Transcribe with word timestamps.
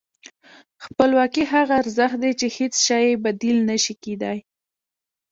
خپلواکي 0.85 1.43
هغه 1.53 1.73
ارزښت 1.81 2.17
دی 2.23 2.31
چې 2.39 2.47
هېڅ 2.57 2.73
شی 2.85 3.03
یې 3.09 3.21
بدیل 3.25 3.57
نه 3.69 3.77
شي 3.83 3.93
کېدای. 4.03 4.39